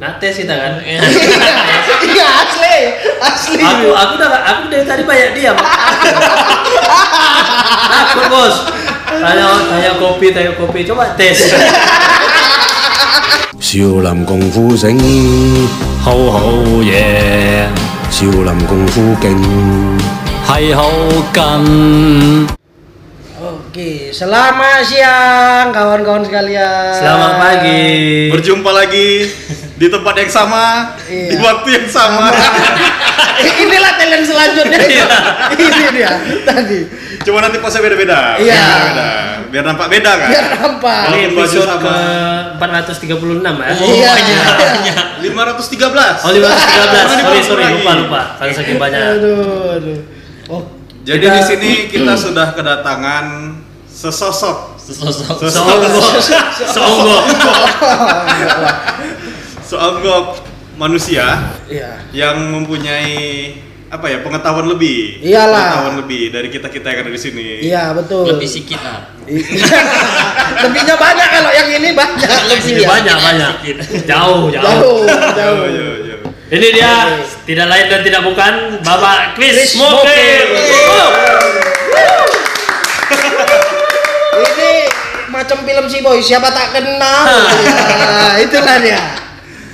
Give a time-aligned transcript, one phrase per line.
[0.00, 0.72] Nah tes kita kan.
[0.84, 2.78] Iya asli,
[3.16, 3.64] asli.
[3.64, 5.56] aku aku udah aku dari tadi banyak diam.
[7.88, 8.54] Takut bos.
[9.06, 11.54] Tanya tanya kopi tanya kopi coba tes.
[13.66, 14.94] 少林功夫醒，
[15.98, 16.38] 好好
[16.86, 17.66] 嘢，
[18.10, 19.34] 少林功夫劲。
[20.46, 20.86] 系好
[21.34, 22.46] 近。
[23.36, 26.94] Oke, selamat siang kawan-kawan sekalian.
[26.94, 28.30] Selamat pagi.
[28.30, 29.26] Berjumpa lagi
[29.81, 31.33] di tempat yang sama, Iya.
[31.33, 32.29] di waktu yang sama.
[33.65, 34.77] Inilah talent selanjutnya.
[34.91, 35.05] Iya.
[35.57, 36.11] Ini dia
[36.45, 36.85] tadi.
[37.25, 38.37] Cuma nanti pose beda-beda.
[38.37, 38.61] Iya.
[38.61, 39.07] Beda-beda.
[39.49, 40.29] Biar nampak beda kan?
[40.29, 41.01] Biar nampak.
[41.09, 41.81] Ini episode sama.
[41.81, 41.97] ke
[42.61, 43.73] 436 ya.
[43.73, 44.11] Iya.
[45.25, 46.21] 513.
[46.21, 47.17] Oh 513.
[47.17, 48.21] Sorry sorry lupa lupa.
[48.37, 49.01] Karena saking banyak.
[49.17, 49.99] Aduh, aduh.
[50.47, 50.61] Oh,
[51.01, 53.25] Jadi kita- di sini kita sudah kedatangan
[53.89, 55.37] sesosok Sosok.
[56.67, 57.23] Seonggok.
[59.71, 59.71] Seonggok.
[59.71, 60.25] seonggok
[60.75, 61.25] manusia
[61.65, 62.03] Iya.
[62.11, 63.55] yang mempunyai
[63.87, 65.51] apa ya pengetahuan lebih Iyalah.
[65.51, 68.23] pengetahuan lebih dari kita kita yang ada di sini Iya, betul.
[68.25, 69.11] Lebih sikit lah.
[70.63, 72.87] Lebihnya banyak kalau yang ini banyak lebih ya.
[72.89, 73.51] banyak banyak.
[74.03, 74.63] Jauh jauh.
[74.63, 75.67] Jauh, jauh jauh.
[75.71, 76.19] jauh jauh
[76.51, 76.91] Ini dia
[77.45, 80.47] tidak lain dan tidak bukan Bapak Chris Chris Mokir.
[84.35, 84.71] Ini
[85.31, 87.23] macam film si boy, siapa tak kenal.
[87.63, 88.99] Ya, itulah dia.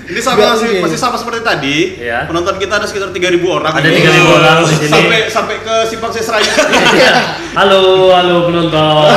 [0.07, 0.81] Ini sama Nggak masih mungkin.
[0.83, 2.19] masih sama seperti tadi Iya.
[2.25, 3.99] penonton kita ada sekitar 3000 orang Ada ini.
[3.99, 4.87] 3.000 orang di sini.
[4.89, 6.47] sampai sampai ke simpang Sesrayu
[6.95, 7.13] Iya.
[7.53, 9.07] Halo halo penonton.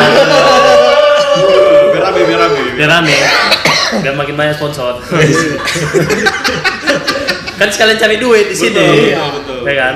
[1.91, 3.17] biar rame biar rame Biar rame.
[4.01, 5.03] Biar makin banyak sponsor.
[7.57, 8.73] kan sekalian cari duit di sini.
[8.73, 9.59] Betul, betul, betul.
[9.65, 9.95] Ya kan?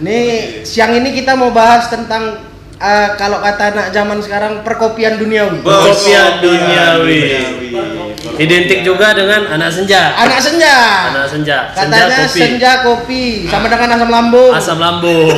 [0.00, 0.28] Nih,
[0.62, 2.42] siang ini kita mau bahas tentang
[2.76, 5.60] eh, kalau kata anak zaman sekarang perkopian duniawi.
[5.60, 7.20] Kopian duniawi.
[7.22, 7.89] Duniawi.
[8.20, 10.12] Identik juga dengan anak senja.
[10.12, 10.76] Anak senja.
[11.08, 11.72] Anak senja.
[11.72, 12.36] Senja Katanya kopi.
[12.36, 14.52] senja kopi sama dengan asam lambung.
[14.52, 15.32] Asam lambung.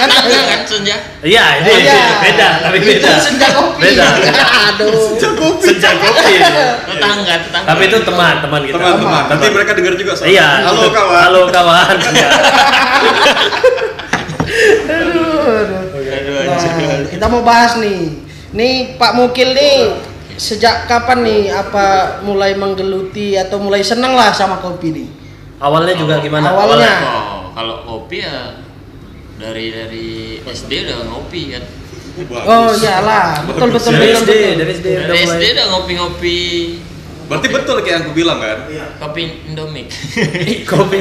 [0.00, 0.96] Tangga kan senja.
[1.20, 2.00] Iya, ini Oh, iya.
[2.20, 3.12] beda, tapi Itu beda.
[3.16, 3.80] senja kopi.
[3.82, 4.04] Beda.
[4.68, 5.16] Aduh.
[5.56, 6.32] Senja kopi.
[6.86, 7.66] Tetangga, tetangga.
[7.66, 8.76] Tapi itu teman, teman kita.
[8.76, 10.32] teman-teman nanti mereka dengar juga soalnya.
[10.32, 10.48] Iya.
[10.64, 11.96] halo kawan Halo kawan.
[12.10, 12.28] Iya.
[14.90, 15.80] Aduh, aduh.
[15.88, 18.12] Aduh, Nah, kita mau bahas nih.
[18.50, 19.76] Nih Pak Mukil nih
[20.40, 25.08] sejak kapan nih apa mulai menggeluti atau mulai seneng lah sama kopi nih?
[25.60, 26.56] Awalnya juga gimana?
[26.56, 26.94] Awalnya.
[27.04, 28.56] Oh, kalau kopi ya
[29.36, 30.08] dari dari
[30.40, 31.64] SD udah ngopi kan.
[32.48, 34.26] Oh iyalah, betul betul Dari betul.
[34.56, 36.40] Dari SD udah Dari SD udah ngopi-ngopi
[37.30, 38.58] berarti betul kayak yang aku bilang kan
[38.98, 39.86] kopi Indomie.
[40.70, 40.98] kopi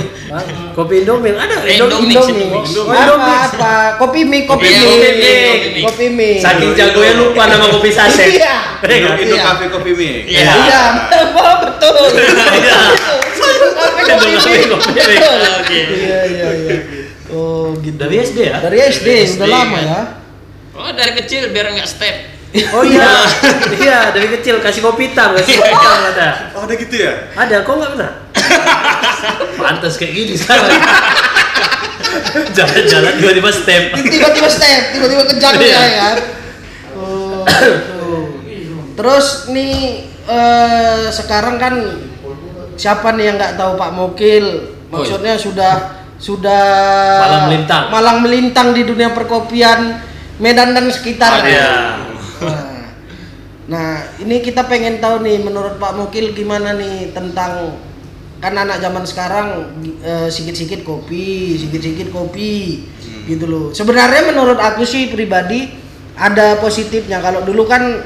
[0.77, 2.13] kopi Indomie ada Eh, Indomie.
[2.13, 2.45] Indomie.
[2.45, 2.69] Indomie.
[2.69, 3.17] Indomie.
[3.17, 3.73] Apa apa?
[3.97, 4.93] Kopi mie, kopi Iya, mie.
[4.93, 5.81] kopi mie.
[5.89, 6.37] Kopi mie.
[6.37, 8.29] Saking jagonya lupa nama kopi saset.
[8.37, 8.55] Iya.
[8.85, 9.57] Ya Indo, kan?
[9.57, 10.13] Indo Iya.
[10.29, 10.53] Iya.
[10.53, 10.81] Iya,
[11.65, 11.97] betul.
[12.13, 12.79] Iya.
[14.05, 14.63] Kopi mie.
[14.69, 15.17] kopi mie.
[15.57, 15.79] Oke.
[15.97, 16.75] Iya iya iya.
[17.33, 17.97] Oh gitu.
[17.97, 18.57] Dari SD ya?
[18.61, 19.89] Dari SD, SD, udah lama kan.
[19.89, 20.01] ya.
[20.77, 22.28] Oh, dari kecil biar nggak step.
[22.49, 23.05] Oh iya,
[23.77, 26.29] iya dari kecil kasih kopi hitam, kasih kopi hitam ada.
[26.51, 28.11] oh ada gitu ya Ada, kok nggak pernah?
[29.61, 30.65] Pantas kayak gini sekarang.
[32.57, 33.83] Jalan-jalan tiba-tiba step.
[33.93, 35.69] Tiba-tiba step, tiba-tiba kejang Iya.
[35.69, 36.17] ya kan.
[36.97, 37.45] Oh,
[38.43, 38.75] gitu.
[38.97, 39.73] Terus nih
[40.25, 41.73] eh, sekarang kan
[42.73, 44.45] siapa nih yang nggak tahu Pak Mokil?
[44.89, 45.73] Maksudnya sudah
[46.17, 46.65] sudah
[47.21, 47.83] Malang melintang.
[47.87, 50.01] malang melintang di dunia perkopian
[50.39, 51.45] Medan dan sekitar.
[51.45, 52.08] Iya.
[52.41, 52.79] Nah,
[53.69, 57.77] Nah, ini kita pengen tahu nih menurut Pak Mukil gimana nih tentang
[58.41, 59.47] kan anak zaman sekarang
[60.01, 62.81] eh, sikit-sikit kopi, sikit-sikit kopi
[63.29, 63.65] gitu loh.
[63.69, 65.69] Sebenarnya menurut aku sih pribadi
[66.17, 67.21] ada positifnya.
[67.21, 68.01] Kalau dulu kan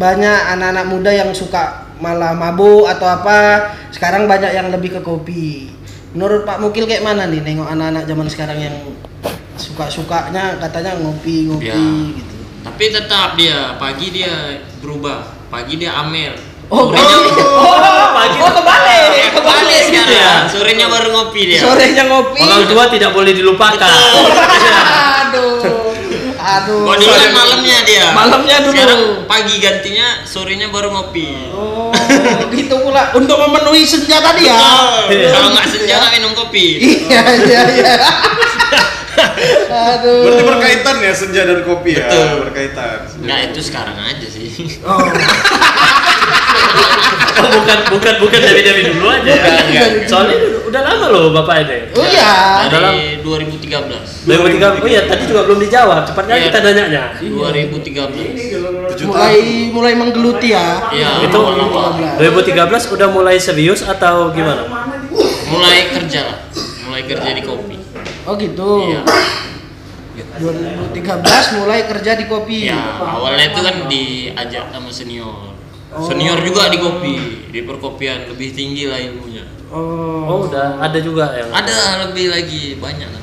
[0.00, 5.76] banyak anak-anak muda yang suka malah mabuk atau apa, sekarang banyak yang lebih ke kopi.
[6.16, 8.76] Menurut Pak Mukil kayak mana nih nengok anak-anak zaman sekarang yang
[9.60, 11.76] suka-sukanya katanya ngopi-ngopi Ya.
[12.16, 12.35] gitu.
[12.66, 15.22] Tapi tetap dia pagi dia berubah.
[15.46, 16.34] Pagi dia amer.
[16.66, 18.38] Oh, Sorenya oh, pagi.
[18.42, 20.02] oh kebalik, kebalik Gitu ya?
[20.10, 20.50] sekarang.
[20.50, 21.62] Sorenya baru ngopi dia.
[21.62, 22.42] Sorenya ngopi.
[22.42, 23.86] Orang tua tidak boleh dilupakan.
[23.86, 25.62] aduh,
[26.34, 26.82] aduh.
[26.82, 28.06] Kalau dulu kan malamnya dia.
[28.10, 28.74] Malamnya dulu.
[28.74, 31.54] Sekarang pagi gantinya sorenya baru ngopi.
[31.54, 31.94] Oh,
[32.50, 33.14] gitu pula.
[33.14, 34.58] Untuk memenuhi senja tadi ya.
[35.06, 36.82] Kalau nggak senja nggak minum kopi.
[36.82, 37.94] Iya, iya, iya.
[39.66, 40.22] Aduh.
[40.26, 42.06] Berarti berkaitan ya senja dan kopi ya?
[42.08, 42.28] Betul.
[42.48, 42.96] Berkaitan.
[43.04, 44.46] Senja Nggak dan itu sekarang aja sih.
[44.84, 44.98] Oh.
[47.36, 49.36] Oh bukan bukan bukan dari dari dulu aja ya.
[49.36, 50.08] Bukan, enggak.
[50.08, 51.78] Soalnya udah, udah lama loh bapak ini.
[51.92, 52.64] Oh iya.
[52.64, 54.24] Dari 2013.
[54.24, 56.08] 2003 oh iya tadi juga belum dijawab.
[56.08, 56.44] Cepatnya Iya.
[56.48, 59.04] kita nanya 2013.
[59.04, 59.36] Mulai
[59.68, 60.88] mulai menggeluti ya.
[60.88, 62.16] Iya, Itu awal-awal.
[62.16, 62.56] 2013
[62.88, 64.64] udah mulai serius atau gimana?
[65.46, 66.38] mulai kerja lah.
[66.88, 67.75] Mulai kerja di kopi.
[68.26, 68.68] Oh gitu.
[68.90, 69.00] Iya.
[70.40, 72.72] 2013 mulai kerja di kopi.
[72.72, 75.54] Ya, awalnya itu kan diajak sama senior.
[75.96, 77.16] Senior juga di kopi,
[77.52, 79.44] di perkopian lebih tinggi lah ilmunya.
[79.72, 80.28] Oh.
[80.28, 83.22] Oh udah ada juga yang Ada lebih lagi banyak lah.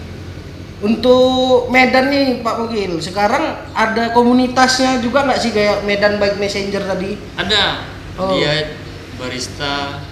[0.83, 6.83] Untuk Medan nih Pak Mukil, sekarang ada komunitasnya juga nggak sih kayak Medan Bike Messenger
[6.83, 7.15] tadi?
[7.39, 7.87] Ada.
[8.19, 8.35] Oh.
[8.35, 8.75] Dia
[9.17, 10.03] barista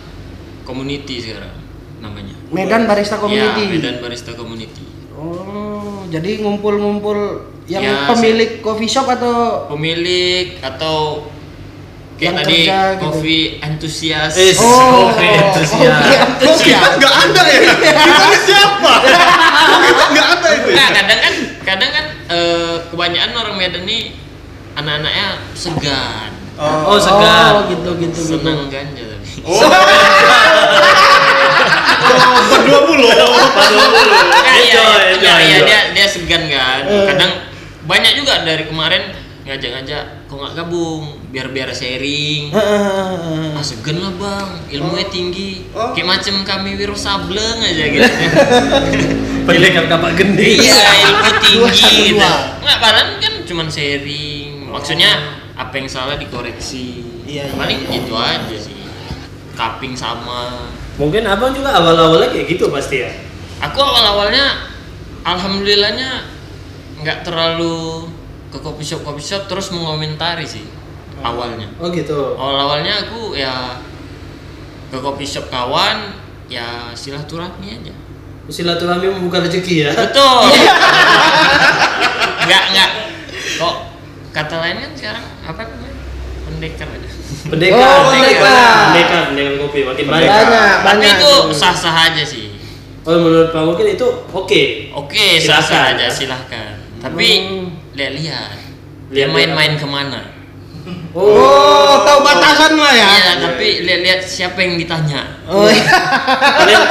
[0.65, 1.53] community sekarang
[1.99, 2.40] namanya.
[2.51, 3.61] Medan Barista Community.
[3.61, 4.83] Ya, Medan Barista Community.
[5.13, 7.17] Oh, jadi ngumpul-ngumpul
[7.65, 11.29] yang Ya, pemilik coffee shop atau Pemilik atau
[12.17, 13.01] kayak Yang tadi kerja gitu.
[13.01, 14.33] coffee antusias.
[14.35, 15.95] Eh, Oh, Kopi entusias.
[15.95, 16.89] kopi antusias.
[16.97, 17.59] Nggak ada ya?
[17.81, 18.93] Kita ini siapa?
[19.81, 20.67] Kita nggak ada itu.
[20.67, 20.75] ya?
[20.75, 21.33] Nah, kadang kan
[21.63, 24.01] kadang kan eh, kebanyakan orang Medan nih
[24.73, 26.31] anak-anaknya segan.
[26.61, 27.51] Oh segar.
[27.57, 28.37] Oh, gitu gitu gitu.
[28.37, 29.27] Senang ganja tapi.
[29.41, 29.57] Oh.
[29.57, 29.65] Oh,
[33.01, 34.15] berdua mulu.
[34.21, 36.81] Enggak, iya, Enjoy, iya, enjoy, iya, dia dia segan kan.
[36.85, 37.05] Eh.
[37.09, 37.31] Kadang
[37.89, 39.03] banyak juga dari kemarin
[39.41, 41.03] ngajak-ngajak kok nggak gabung?
[41.33, 42.53] Biar biar sharing.
[42.53, 43.57] Heeh.
[43.57, 44.49] ah segan lah bang.
[44.69, 45.65] Ilmunya tinggi.
[45.73, 45.91] Oh.
[45.97, 48.05] kayak macam kami Wiro Sableng aja gitu.
[49.49, 50.61] Pendekan kapak gede.
[50.61, 50.77] iya
[51.09, 52.21] ilmu tinggi gitu.
[52.61, 54.69] nggak padahal kan cuman sharing.
[54.69, 55.11] Maksudnya
[55.57, 57.03] apa yang salah dikoreksi.
[57.25, 57.55] Iya, iya.
[57.57, 58.77] paling gitu aja sih.
[59.57, 60.69] Cupping sama
[61.01, 63.09] Mungkin abang juga awal-awalnya kayak gitu pasti ya.
[63.57, 64.69] aku awal-awalnya
[65.21, 66.25] alhamdulillahnya
[66.97, 68.05] nggak terlalu
[68.49, 70.65] ke coffee shop coffee shop terus mengomentari sih
[71.19, 72.37] awalnya Oh gitu.
[72.37, 73.77] awal-awalnya aku ya
[74.89, 76.13] ke coffee shop kawan
[76.45, 77.93] ya silaturahmi aja
[78.45, 79.89] Silaturahmi membuka rezeki ya.
[79.95, 80.43] betul
[82.45, 82.89] nggak nggak
[83.55, 83.75] kok
[84.31, 85.90] kata lain kan sekarang apa namanya
[86.61, 87.09] pendekar aja
[87.41, 88.69] Pendekar, Oh, pendekar, pendekar.
[88.85, 90.29] pendekar, pendekar kopi makin banyak.
[90.29, 92.53] Banyak, tapi itu sah-sah aja sih
[93.01, 94.63] Oh menurut Pak Mungkin itu oke.
[94.93, 95.41] oke Silahkan.
[95.41, 97.27] sah-sah aja silahkan tapi
[97.91, 98.61] lihat-lihat
[99.09, 100.37] dia main-main ke mana
[101.11, 103.05] Oh, tahu batasan lah ya.
[103.11, 105.43] Iya, tapi lihat-lihat siapa yang ditanya.
[105.43, 105.83] Oh, iya.
[106.55, 106.81] kalian,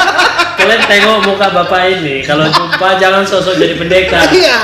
[0.54, 2.20] kalian tengok muka bapak ini.
[2.20, 4.28] Kalau jumpa jangan sosok jadi pendekar.
[4.28, 4.60] Iya.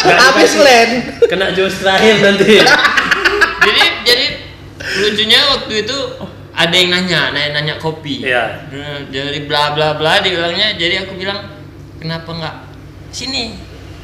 [0.00, 0.56] Habis.
[0.56, 0.88] Len.
[1.22, 2.56] Kena jurus terakhir nanti.
[3.62, 3.84] jadi
[4.98, 5.96] lucunya waktu itu
[6.56, 8.24] ada yang nanya, nanya, nanya kopi.
[8.24, 8.64] Iya.
[8.72, 10.72] Nah, Jadi bla bla bla dibilangnya.
[10.74, 11.52] Jadi aku bilang
[12.00, 12.56] kenapa nggak
[13.12, 13.56] sini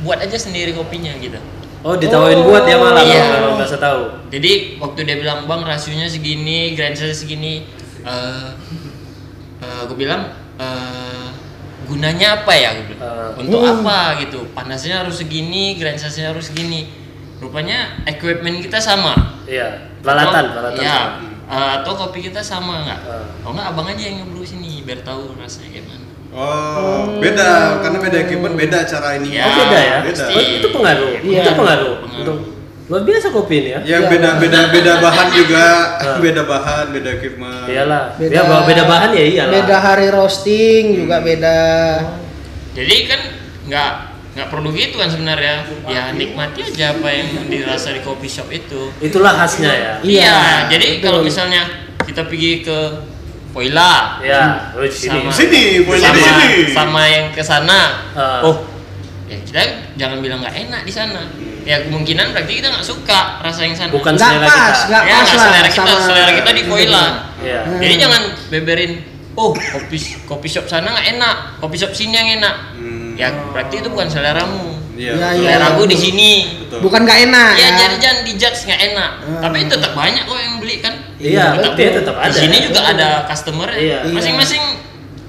[0.03, 1.39] buat aja sendiri kopinya gitu.
[1.83, 3.25] Oh ditawain buat dia malah Iya.
[3.41, 4.03] kalau nggak tahu.
[4.31, 7.67] Jadi waktu dia bilang bang rasionya segini, grind size segini,
[8.05, 8.49] eh
[9.63, 10.31] eh, aku bilang
[10.61, 11.27] eh,
[11.91, 12.69] gunanya apa ya?
[12.77, 13.03] Aku bilang.
[13.03, 13.31] Eh.
[13.43, 13.83] Untuk Hmm.
[13.83, 14.47] apa gitu?
[14.55, 16.87] Panasnya harus segini, grind size-nya harus segini.
[17.43, 19.43] Rupanya equipment kita sama.
[19.51, 19.91] Iya.
[20.03, 20.83] Peralatan, Atau- peralatan.
[20.83, 20.99] Ya,
[21.47, 23.01] eh, atau kopi kita sama nggak?
[23.01, 23.25] Eh.
[23.43, 26.07] Oh nggak, abang aja yang ngebrew sini biar tahu rasanya gimana.
[26.33, 29.37] Oh, beda karena beda equipment beda cara ini.
[29.37, 29.97] Ya, Oh beda ya?
[30.03, 30.25] beda.
[30.27, 31.11] Oh, itu pengaruh.
[31.21, 31.41] Iya.
[31.41, 31.95] Itu pengaruh.
[32.01, 32.19] Pengaruh.
[32.19, 32.39] Untuk
[32.89, 33.81] luar biasa kopi ini ya.
[33.81, 34.09] Ya Iya.
[34.09, 36.17] beda beda beda bahan juga, Ah.
[36.25, 37.69] beda bahan, beda equipment.
[37.69, 38.03] Iyalah.
[38.19, 39.53] Ya bawa beda bahan ya iyalah.
[39.55, 41.59] Beda hari roasting juga beda.
[42.73, 43.21] Jadi kan
[43.63, 43.93] nggak
[44.33, 45.65] nggak perlu gitu kan sebenarnya.
[45.85, 48.89] Ya nikmati aja apa yang dirasa di coffee shop itu.
[48.99, 49.93] Itulah khasnya ya.
[50.01, 50.37] Iya, Iya,
[50.71, 51.69] jadi kalau misalnya
[52.03, 52.79] kita pergi ke
[53.53, 55.21] Poila Ya, sini.
[55.21, 56.73] sama Sini, Poila sama, di sini.
[56.73, 57.81] sama yang ke sana,
[58.11, 58.41] Ah.
[58.41, 58.65] oh,
[59.29, 59.61] ya kita
[59.95, 61.29] jangan bilang nggak enak di sana.
[61.63, 63.93] Ya kemungkinan berarti kita nggak suka rasa yang sana.
[63.93, 64.89] Bukan selera pas, kita.
[64.89, 67.05] nggak ya pas nggak lah selera kita, sama- selera kita di Poila.
[67.39, 67.61] Iya.
[67.77, 68.93] Jadi jangan beberin,
[69.35, 72.55] oh kopi kopi shop sana nggak enak, kopi shop sini yang enak.
[72.73, 72.92] Hmm.
[73.15, 74.73] Ya berarti itu bukan seleramu.
[74.93, 75.13] Iya.
[75.13, 75.41] Ya, betul.
[75.41, 75.49] iya.
[75.57, 76.33] Selera gue di sini.
[76.61, 76.79] Betul.
[76.85, 77.69] Bukan gak enak Ya, ya.
[77.81, 79.11] jadi jangan dijudge nggak enak.
[79.21, 79.41] Hmm.
[79.41, 80.95] Tapi tetap banyak kok yang beli kan.
[81.17, 81.73] Iya, Betul.
[81.77, 82.29] dia tetap ada.
[82.29, 83.99] Di sini juga ada customer Iya.
[84.07, 84.63] Masing-masing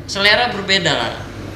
[0.03, 1.11] selera berbeda lah.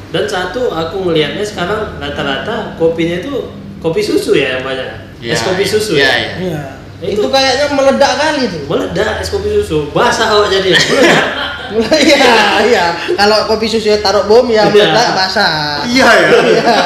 [0.07, 4.87] Dan satu aku melihatnya sekarang rata-rata kopinya itu kopi susu ya yang banyak.
[5.19, 5.69] Iya, es kopi iya.
[5.69, 6.13] susu Iya, ya.
[6.15, 6.31] iya.
[6.39, 6.61] Iya.
[6.97, 8.61] Itu- Itu kayaknya meledak kali tuh.
[8.65, 9.91] Meledak es kopi susu.
[9.91, 10.71] Basah awak jadi.
[10.79, 11.27] Meledak.
[12.07, 12.33] Iya,
[12.67, 12.85] iya.
[13.15, 14.71] Kalau kopi susu taruh bom ya Iya.
[14.71, 15.83] meledak basah.
[15.87, 16.29] Iya ya.
[16.53, 16.77] Iya.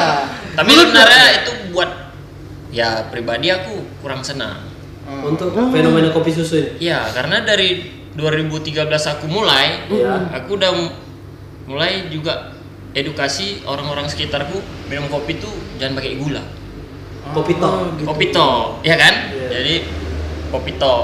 [0.52, 1.90] Tapi sebenarnya itu buat
[2.72, 4.68] ya pribadi aku kurang senang.
[5.22, 6.88] Untuk fenomena kopi susu ini.
[6.88, 7.84] Iya, karena dari
[8.16, 10.32] 2013 aku mulai, Iya.
[10.32, 10.72] aku udah
[11.68, 12.52] mulai juga
[12.92, 16.44] edukasi orang-orang sekitarku minum kopi tuh jangan pakai gula.
[17.32, 17.70] Kopi gitu.
[18.04, 18.48] Kopi to,
[18.84, 19.14] ya kan?
[19.32, 19.48] Iya.
[19.48, 19.74] Jadi
[20.50, 20.96] kopi to.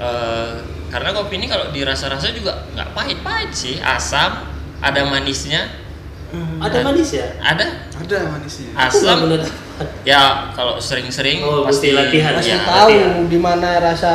[0.00, 4.44] Eh, karena kopi ini kalau dirasa-rasa juga nggak pahit-pahit sih asam
[4.78, 5.80] ada manisnya
[6.32, 7.28] Ada manis ya?
[7.40, 8.72] ada Ada manisnya.
[8.74, 9.28] Asam
[10.02, 12.32] ya kalau sering-sering Oh, pasti latihan.
[12.34, 13.28] Masih ya, tahu latihan.
[13.28, 14.12] di mana rasa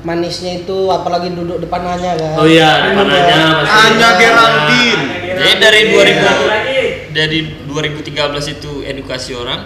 [0.00, 2.40] manisnya itu apalagi duduk depan Hanya kan.
[2.40, 3.48] Oh iya, Duduk depannya ya.
[3.52, 3.68] masih.
[3.74, 5.02] Hanya Geraldine.
[5.28, 6.80] Jadi dari 2000 Lagi.
[7.12, 9.60] dari 2013 itu edukasi orang.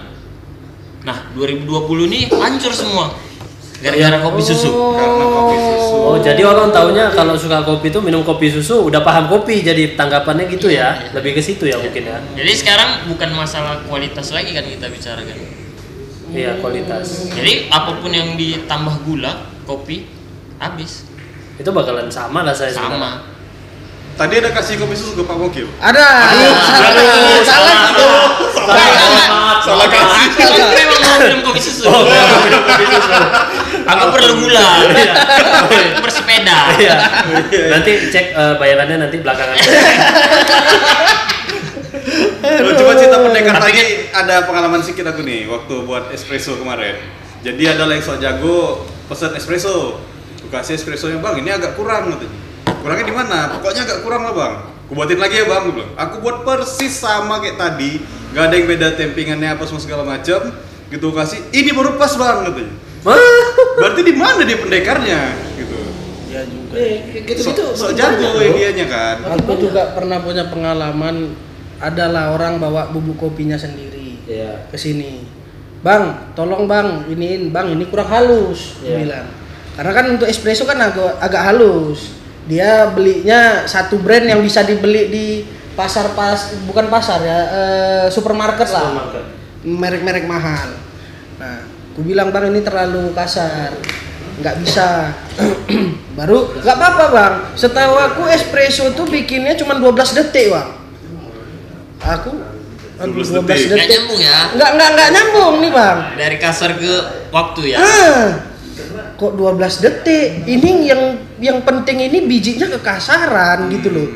[1.02, 1.70] Nah, 2020
[2.08, 3.14] nih hancur semua.
[3.82, 4.70] Gara-gara kopi susu.
[4.94, 5.96] Karena kopi susu.
[6.02, 9.98] Oh, jadi orang taunya kalau suka kopi itu minum kopi susu udah paham kopi jadi
[9.98, 10.94] tanggapannya gitu ya.
[10.94, 12.18] Iya, Lebih ke situ ya mungkin ya.
[12.38, 15.36] Jadi sekarang bukan masalah kualitas lagi kan kita bicarakan.
[16.32, 17.28] Iya, kualitas.
[17.34, 20.06] Jadi apa pun yang ditambah gula, kopi
[20.62, 21.04] habis.
[21.58, 22.98] Itu bakalan sama lah saya sebenarnya.
[22.98, 23.12] Sama.
[24.12, 25.66] Tadi ada kasih kopi susu ke Pak Mokil.
[25.80, 26.06] Ada.
[26.30, 26.96] Salah.
[27.42, 28.08] Salah gitu.
[29.62, 30.26] Salah kasih.
[30.38, 31.82] Aku memang mau minum kopi susu.
[31.88, 33.12] Oh, minum kopi susu.
[33.86, 34.68] Aku perlu gula.
[36.04, 36.58] Bersepeda.
[36.78, 36.96] Iya.
[37.72, 39.56] Nanti cek eh, bayarannya nanti belakangan.
[42.42, 46.98] Lu coba cerita pendekar tadi ada pengalaman sedikit aku nih waktu buat espresso kemarin.
[47.42, 49.98] Jadi ada yang sok jago pesan espresso.
[50.52, 52.36] Kasih espressonya bang, ini agak kurang katanya.
[52.84, 53.38] Kurangnya di mana?
[53.56, 54.54] Pokoknya agak kurang lah bang.
[54.84, 55.92] Aku buatin lagi ya bang, aku bilang.
[55.96, 58.04] Aku buat persis sama kayak tadi,
[58.36, 60.52] nggak ada yang beda tempingannya apa semua segala macam.
[60.92, 62.74] Gitu kasih, ini baru pas bang katanya.
[63.02, 65.20] Berarti di mana dia pendekarnya?
[65.58, 65.78] Gitu.
[66.30, 66.74] Ya juga.
[67.12, 67.42] gitu-gitu.
[67.42, 69.16] Sok sok jago dianya kan.
[69.36, 71.34] Aku juga pernah punya pengalaman
[71.82, 74.70] adalah orang bawa bubuk kopinya sendiri Iya.
[74.70, 75.26] ke sini.
[75.82, 78.98] Bang, tolong bang, iniin bang, ini kurang halus, dia Iya.
[79.02, 79.26] bilang.
[79.74, 82.14] Karena kan untuk espresso kan agak agak halus.
[82.46, 85.26] Dia belinya satu brand yang bisa dibeli di
[85.74, 88.86] pasar pas bukan pasar ya, eh, supermarket lah.
[88.94, 89.24] Supermarket.
[89.66, 90.70] Merek-merek mahal.
[91.42, 93.76] Nah, aku bilang bang ini terlalu kasar,
[94.40, 95.12] nggak bisa.
[96.18, 97.34] Baru nggak apa-apa bang.
[97.52, 100.68] Setahu aku espresso tuh bikinnya cuma 12 detik bang.
[102.00, 102.32] Aku
[102.96, 103.44] aduh, 12 12 detik.
[103.44, 103.68] detik.
[103.76, 104.38] Nggak nyambung ya.
[104.56, 105.98] Nggak nggak nggak nyambung nih bang.
[106.16, 106.92] Dari kasar ke
[107.28, 107.78] waktu ya.
[107.78, 108.24] Ah,
[109.20, 110.28] kok 12 detik?
[110.48, 111.02] Ini yang
[111.44, 114.08] yang penting ini bijinya kekasaran gitu loh.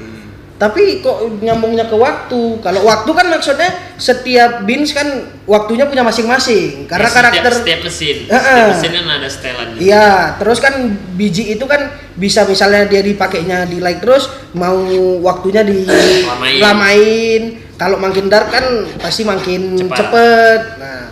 [0.56, 2.40] Tapi kok nyambungnya ke waktu?
[2.58, 5.04] Kalau waktu kan maksudnya setiap beans kan
[5.44, 6.88] waktunya punya masing-masing.
[6.88, 8.40] Karena Ya, setiap- karakter setiap mesin, Heeh.
[8.40, 9.68] setiap mesin kan ada setelan.
[9.76, 10.75] Iya, terus kan
[11.12, 11.80] biji itu kan
[12.16, 14.80] bisa misalnya dia dipakainya di light terus mau
[15.20, 16.56] waktunya di Lamain.
[16.56, 17.42] lamain.
[17.76, 18.64] Kalau makin dark kan
[18.96, 19.96] pasti makin Cepat.
[19.98, 20.60] cepet.
[20.80, 21.04] Nah,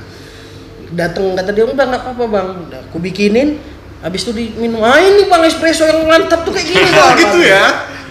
[0.94, 3.60] datang kata dia udah nggak apa-apa bang, udah aku bikinin.
[4.00, 4.80] Habis itu diminum.
[4.80, 7.16] Ah ini bang espresso yang mantap tuh kayak gini Oh bang.
[7.22, 7.64] gitu ya.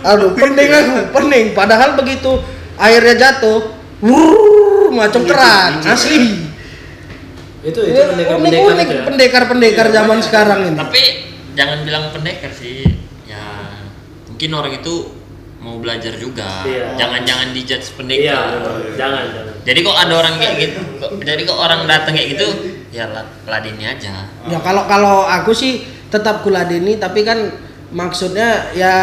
[0.06, 1.46] Aduh, pening aku, pening.
[1.52, 2.32] Padahal begitu
[2.76, 6.52] airnya jatuh, wuh, macam keran, asli.
[7.64, 9.04] Itu itu Ya, pendekar-pendekar unik-unik itu ya.
[9.08, 10.78] pendekar-pendekar zaman sekarang ini.
[10.78, 11.02] Tapi
[11.54, 12.84] jangan bilang pendekar sih.
[13.24, 13.80] Ya
[14.28, 15.16] mungkin orang itu
[15.58, 16.68] mau belajar juga.
[16.68, 17.00] Iya.
[17.00, 18.48] Jangan-jangan dijudge Iya, pendekar.
[18.54, 18.78] betul.
[18.94, 19.54] jangan jangan.
[19.64, 20.80] Jadi kok ada orang kayak gitu,
[21.24, 22.48] jadi kok orang datang kayak gitu,
[22.92, 24.28] ya la- ladeni aja.
[24.44, 25.80] Ya kalau kalau aku sih
[26.12, 27.48] tetap kuladeni tapi kan
[27.94, 28.96] maksudnya ya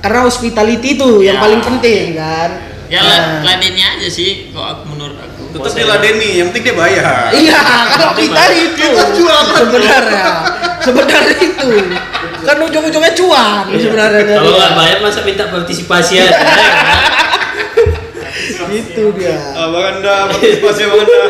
[0.00, 1.42] karena hospitality itu yang Ya.
[1.42, 2.50] paling penting kan.
[2.88, 5.52] Ya Nah, la- ladeni aja sih, kok menurut aku.
[5.52, 7.28] Tetap diladeni, yang penting dia bayar.
[7.30, 7.60] Iya,
[7.92, 9.40] kalau kita itu Kita jual.
[9.54, 10.26] sebenarnya
[10.80, 11.68] sebenarnya itu
[12.40, 14.24] kan ujung-ujungnya cuan sebenarnya.
[14.24, 14.36] Iya.
[14.38, 16.36] Kalau nggak bayar masa minta partisipasi aja.
[18.70, 19.36] Itu dia.
[19.52, 21.20] Abang Anda, partisipasi Abang Anda.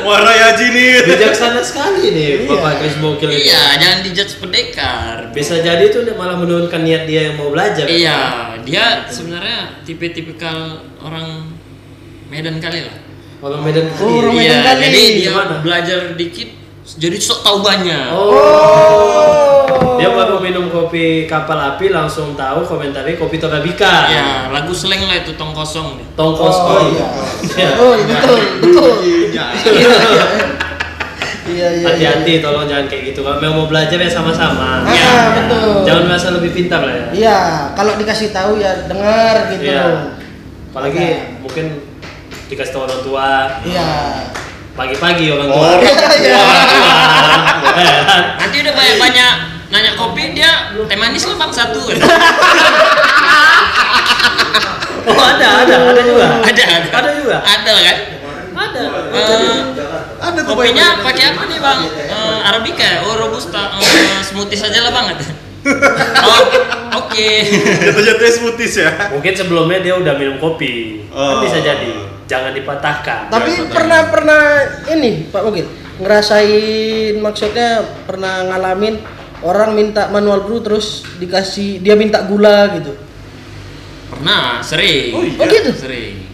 [0.00, 0.92] Muarai Haji nih.
[1.06, 2.48] Bijaksana sekali nih Iya.
[2.48, 3.46] Bapak Chris Bokil ini.
[3.46, 5.16] Iya, jangan dijudge pendekar.
[5.30, 7.84] Bisa jadi itu malah menurunkan niat dia yang mau belajar.
[7.84, 8.18] Iya,
[8.62, 10.56] dia sebenarnya tipe-tipikal
[10.98, 11.52] orang
[12.26, 12.96] Medan kali lah.
[13.38, 14.80] Orang Medan Oh, orang iya, Medan kali.
[14.82, 15.54] jadi dia Gimana?
[15.60, 16.48] belajar dikit,
[16.96, 18.08] jadi sok tahu banyak.
[18.12, 19.96] Oh.
[19.96, 24.08] Dia baru minum kopi kapal api langsung tahu komentarnya kopi Torabika.
[24.08, 26.00] Ya, lagu slang lah itu tong kosong.
[26.16, 27.08] Tongkos Oh, oh, iya.
[27.56, 27.70] iya.
[27.76, 28.92] Oh, betul, betul.
[31.46, 31.86] Iya, iya.
[31.86, 33.22] Hati-hati tolong jangan kayak gitu.
[33.22, 34.82] Kalau mau belajar ya sama-sama.
[34.82, 35.14] Ah, Iya.
[35.38, 35.70] betul.
[35.86, 37.06] Jangan merasa lebih pintar lah ya.
[37.14, 37.38] Iya,
[37.78, 39.62] kalau dikasih tahu ya dengar gitu.
[39.70, 39.84] Iya.
[40.74, 41.20] Apalagi Iya.
[41.40, 41.64] mungkin
[42.50, 43.28] dikasih tahu orang tua
[43.62, 43.90] Iya.
[44.76, 45.68] Pagi-pagi orang tua.
[45.72, 45.82] Orang
[46.16, 46.36] Iya.
[47.76, 47.96] Eh,
[48.38, 49.32] Nanti udah banyak-banyak
[49.66, 51.80] nanya kopi dia teh manis lah bang satu.
[55.06, 56.26] oh ada ada ada juga.
[56.40, 56.88] ada ada.
[56.92, 57.36] Ada juga.
[57.42, 57.96] Ada kan?
[58.56, 58.82] Ada.
[59.12, 59.60] Eh,
[60.16, 61.04] Ada tuh kopinya banyak.
[61.04, 61.78] pakai apa nih bang?
[62.08, 62.98] Eh, Arabica, ya?
[63.04, 65.06] oh robusta, eh, smoothies aja lah bang.
[66.30, 66.40] oh,
[66.96, 67.28] oke.
[67.82, 68.90] Jatuh-jatuhnya smoothies ya.
[69.12, 71.04] Mungkin sebelumnya dia udah minum kopi.
[71.10, 71.42] Kan Oh.
[71.42, 72.05] bisa jadi.
[72.26, 73.30] Jangan dipatahkan.
[73.30, 74.42] Tapi pernah pernah
[74.90, 75.66] ini Pak Mungkin
[75.96, 79.00] ngerasain maksudnya pernah ngalamin
[79.40, 82.92] orang minta manual brew terus dikasih dia minta gula gitu?
[84.06, 85.12] Pernah, sering.
[85.14, 85.38] Oh, iya?
[85.38, 85.70] Oh, gitu?
[85.74, 86.25] Sering.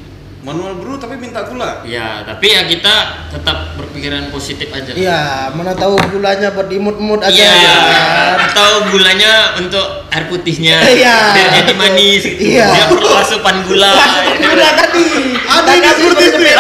[0.43, 1.87] Manual brew tapi minta gula.
[1.87, 2.95] Ya, tapi ya kita
[3.31, 4.91] tetap berpikiran positif aja.
[4.91, 5.21] Iya,
[5.55, 8.35] mana tahu gulanya buat imut-imut aja Iya, ya kan?
[8.51, 11.15] atau gulanya untuk air putihnya Iya.
[11.31, 12.59] biar jadi manis gitu.
[12.59, 12.75] Iya.
[12.75, 13.95] Dia perlu asupan gula.
[13.95, 15.07] Masuk gula tadi.
[15.47, 16.59] Ada kasih seperti itu ya.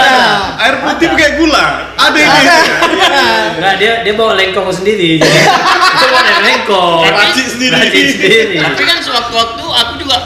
[0.63, 1.67] Air putih pakai gula.
[1.99, 2.39] Ada ini.
[2.39, 2.57] Ada.
[3.59, 5.19] Enggak, dia dia bawa lengkong sendiri.
[5.19, 5.39] Jadi,
[5.99, 7.03] itu bawa lengkong.
[7.11, 7.75] Racik sendiri.
[7.75, 8.57] Racik sendiri.
[8.63, 10.17] Tapi kan sewaktu-waktu aku juga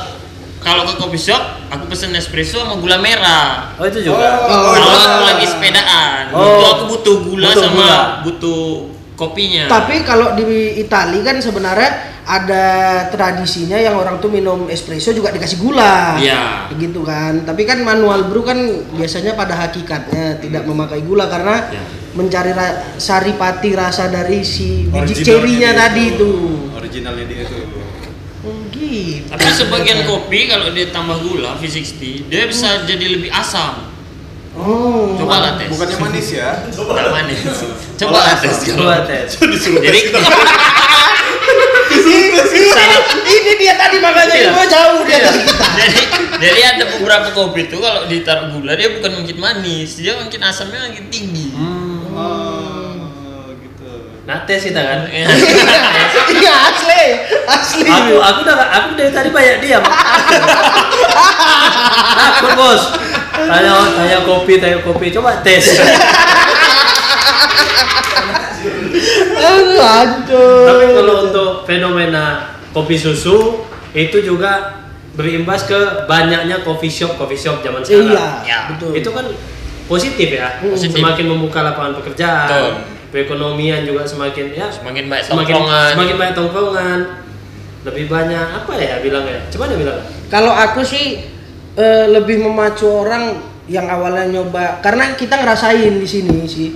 [0.67, 3.71] kalau ke coffee shop, aku pesen espresso sama gula merah.
[3.79, 4.43] Oh, itu juga.
[4.43, 5.07] Oh, kalau iya.
[5.07, 6.43] aku lagi sepedaan, Oh.
[6.43, 7.99] itu aku butuh gula Butuh sama gula.
[8.27, 8.61] butuh
[9.15, 9.65] kopinya.
[9.71, 10.45] Tapi kalau di
[10.77, 11.91] Itali kan sebenarnya
[12.27, 12.67] ada
[13.09, 16.19] tradisinya yang orang tuh minum espresso juga dikasih gula.
[16.19, 16.67] Iya.
[16.69, 17.47] Begitu kan.
[17.47, 18.59] Tapi kan manual brew kan
[18.93, 21.83] biasanya pada hakikatnya tidak memakai gula karena Iya.
[22.13, 26.27] mencari ra- saripati rasa dari si biji cerinya tadi itu.
[26.27, 26.75] itu.
[26.75, 27.86] Originalnya dia itu.
[28.77, 29.25] Gitu.
[29.33, 33.89] Tapi sebagian kopi kalau dia tambah gula V60, dia bisa jadi lebih asam.
[34.57, 35.13] Oh.
[35.21, 35.69] Coba lah tes.
[35.69, 36.61] Bukannya manis ya?
[36.73, 37.41] Tidak manis.
[38.01, 38.57] Coba lah tes.
[38.69, 39.37] Coba tes.
[39.37, 40.01] Disuruh Jadi
[43.27, 44.51] Ini dia tadi makanya Iya.
[44.53, 45.29] gua jauh dia Iya.
[45.29, 45.67] dari kita.
[45.77, 46.01] jadi
[46.37, 50.89] jadi ada beberapa kopi itu kalau ditaruh gula dia bukan makin manis, dia makin asamnya
[50.89, 51.53] makin tinggi.
[52.17, 53.93] Oh, gitu.
[54.25, 55.01] Nah, tes kita kan.
[56.33, 57.05] Iya asli,
[57.47, 57.87] asli.
[57.87, 59.83] Aku aku udah aku dari tadi banyak diam.
[62.17, 62.83] Takut bos.
[63.33, 65.07] Tanya tanya kopi, tanya kopi.
[65.11, 65.79] Coba tes.
[69.37, 70.65] Aduh.
[70.67, 72.25] Tapi kalau untuk fenomena
[72.73, 73.63] kopi susu
[73.93, 74.83] itu juga
[75.17, 78.13] berimbas ke banyaknya coffee shop coffee shop zaman sekarang.
[78.13, 78.59] Iya, Ya.
[78.69, 78.93] betul.
[78.93, 79.25] Itu kan
[79.87, 80.61] positif ya.
[80.61, 81.01] Positif.
[81.01, 82.49] Semakin membuka lapangan pekerjaan.
[82.49, 82.73] Betul.
[83.07, 85.91] Perekonomian juga semakin ya Semakin banyak semakin tongkrongan.
[85.95, 86.99] semakin banyak tongkrongan.
[87.87, 89.47] Lebih banyak apa ya bilangnya?
[89.49, 90.03] Coba deh bilang.
[90.27, 91.23] Kalau aku sih
[91.73, 96.69] eh, lebih memacu orang yang awalnya nyoba karena kita ngerasain di sini sih.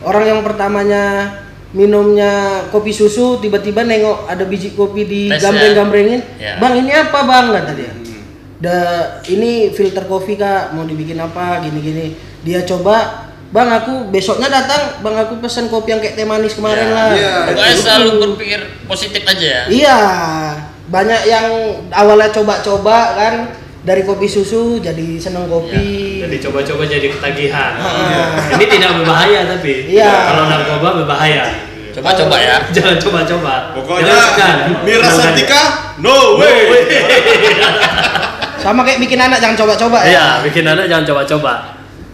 [0.00, 1.32] Orang yang pertamanya
[1.74, 2.30] minumnya
[2.68, 5.36] kopi susu tiba-tiba nengok ada biji kopi di ya.
[5.38, 6.20] gambreng-gambrengin.
[6.36, 6.56] Ya.
[6.56, 7.50] Bang, ini apa, Bang?
[7.50, 7.92] kata dia.
[8.54, 8.76] Da,
[9.26, 12.14] ini filter kopi Kak, mau dibikin apa gini-gini.
[12.40, 16.86] Dia coba, Bang, aku besoknya datang, Bang, aku pesen kopi yang kayak teh manis kemarin
[16.86, 17.08] Ya, lah.
[17.10, 17.34] iya.
[17.48, 17.82] Pokoknya Gitu.
[17.82, 19.62] selalu berpikir positif aja ya.
[19.66, 19.98] Iya,
[20.94, 21.46] banyak yang
[21.90, 23.34] awalnya coba-coba kan
[23.82, 26.22] dari kopi susu jadi seneng kopi.
[26.22, 27.74] Jadi coba-coba jadi ketagihan.
[27.82, 28.38] Ah.
[28.54, 30.14] Ini tidak berbahaya tapi Iya.
[30.30, 31.66] kalau narkoba berbahaya.
[31.90, 32.56] Coba-coba ya.
[32.74, 33.74] Jangan coba-coba.
[33.74, 34.14] Pokoknya.
[34.86, 35.34] Mira Jangan.
[35.34, 35.62] Santika,
[35.98, 36.86] no way.
[38.64, 40.08] Sama kayak bikin anak jangan coba-coba ya.
[40.08, 41.52] Iya, bikin anak jangan coba-coba.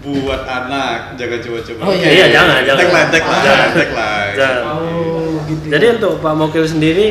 [0.03, 1.81] Buat anak, jangan coba-coba.
[1.87, 2.09] Oh, iya.
[2.11, 2.81] Iya, jangan, jangan.
[2.83, 3.09] Tagline,
[3.77, 4.35] tagline.
[4.35, 4.63] Jangan.
[4.67, 5.65] Oh, gitu.
[5.71, 7.07] Jadi untuk Pak Mokil sendiri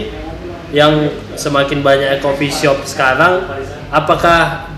[0.69, 0.93] yang
[1.33, 3.45] semakin banyak coffee shop sekarang,
[3.89, 4.69] apakah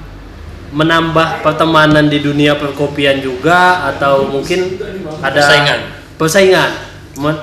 [0.71, 4.79] menambah pertemanan di dunia perkopian juga atau mungkin
[5.19, 5.79] ada Persaingan.
[6.15, 6.71] Persaingan.
[7.19, 7.41] Men-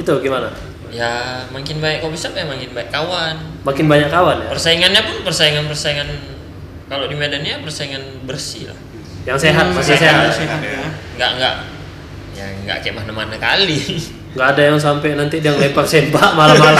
[0.00, 0.48] itu gimana?
[0.90, 3.36] Ya makin baik kopi shop ya makin baik kawan.
[3.62, 4.48] Makin banyak kawan ya.
[4.48, 6.08] Persaingannya pun persaingan-persaingan
[6.88, 8.78] kalau di Medan ya persaingan bersih lah.
[9.28, 10.34] Yang sehat, Hmm, masih sehat, sehat.
[10.34, 10.80] sehat ya.
[11.20, 11.54] Nggak nggak
[12.34, 13.76] ya nggak kayak mana-mana kali.
[14.30, 16.78] Nggak ada yang sampai nanti dia ngelempar sempak malam-malam.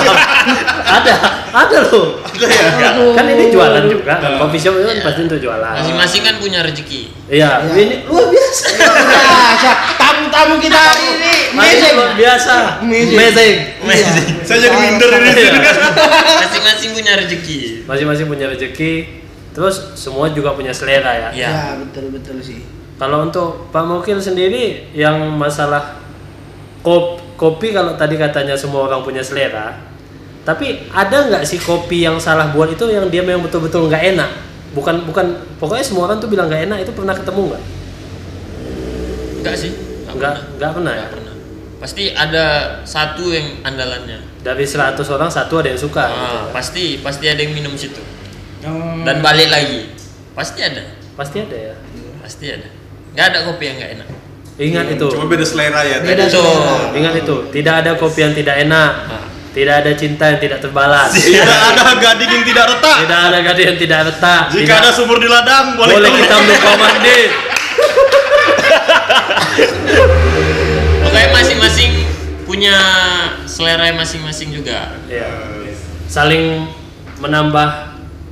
[1.03, 1.15] ada,
[1.51, 2.23] ada loh.
[2.23, 2.63] Ada ya?
[2.95, 3.11] Aduh.
[3.13, 4.39] Kan ini jualan juga kan.
[4.39, 5.75] Coffee shop itu kan pasti untuk jualan.
[5.77, 7.03] Masing-masing kan punya rezeki.
[7.27, 7.75] Iya, Iya.
[7.75, 8.65] ini luar biasa.
[8.71, 9.71] Biasa.
[9.99, 11.95] Tamu-tamu kita hari ini Masih amazing.
[11.99, 12.55] luar biasa.
[12.81, 13.17] Amazing.
[13.19, 13.55] Amazing.
[13.83, 14.27] Amazing.
[14.47, 15.31] Saya jadi minder ini.
[15.35, 15.53] Iya.
[16.47, 17.59] Masing-masing punya rezeki.
[17.85, 18.93] Masing-masing punya rezeki.
[19.51, 21.29] Terus semua juga punya selera ya.
[21.35, 21.49] Ya.
[21.51, 22.63] Ya, betul betul sih.
[22.95, 25.99] Kalau untuk Pak Mokil sendiri yang masalah
[26.81, 29.73] kop, kopi kalau tadi katanya semua orang punya selera,
[30.45, 34.31] tapi ada nggak sih kopi yang salah buat itu yang dia memang betul-betul nggak enak?
[34.77, 37.65] Bukan bukan pokoknya semua orang tuh bilang nggak enak itu pernah ketemu nggak?
[39.41, 39.73] Enggak sih.
[40.13, 41.01] Nggak nggak pernah ya.
[41.01, 41.35] Nggak pernah.
[41.81, 42.45] Pasti ada
[42.85, 44.21] satu yang andalannya.
[44.45, 46.05] Dari 100 orang satu ada yang suka.
[46.13, 46.37] gitu.
[46.37, 48.01] Ah, pasti pasti ada yang minum situ.
[48.61, 49.01] Hmm.
[49.05, 49.89] Dan balik lagi.
[50.37, 50.93] Pasti ada.
[51.17, 51.75] Pasti ada ya.
[52.21, 52.69] Pasti ada.
[53.17, 54.09] Nggak ada kopi yang nggak enak.
[54.61, 55.09] Ingat itu.
[55.09, 56.05] Cuma beda selera ya.
[56.05, 56.93] Beda selera.
[56.93, 57.49] Ingat itu.
[57.49, 58.93] Tidak ada kopi yang tidak enak.
[59.09, 59.25] Ah.
[59.51, 61.11] Tidak ada cinta yang tidak terbalas.
[61.27, 63.03] Tidak ada gading yang tidak retak.
[63.03, 64.43] Tidak ada gadis yang tidak retak.
[64.55, 67.19] Jika Tidak- ada sumur di ladang, boleh, boleh kita menukar mandi.
[71.03, 71.91] Pokoknya masing-masing
[72.47, 72.79] punya
[73.51, 74.95] selera masing-masing juga.
[75.11, 75.51] Iya.
[76.07, 76.71] Saling
[77.19, 77.90] menambah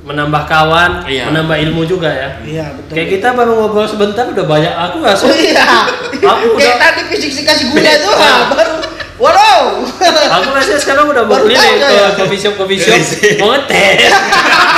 [0.09, 1.29] menambah kawan, Iya.
[1.29, 2.29] menambah ilmu juga ya.
[2.41, 2.93] Iya, betul.
[2.97, 4.73] Kayak kita baru ngobrol sebentar udah banyak.
[4.73, 5.69] Aku nggak Oh iya.
[6.17, 8.73] Aku Kayak udah- tadi fisik kasih gula itu ah, baru
[9.19, 9.83] Waduh.
[10.39, 11.59] Aku rasanya sekarang udah mau tahu ke
[11.91, 12.15] ya?
[12.15, 12.95] coffee shop coffee shop
[13.37, 14.15] mau ngetes.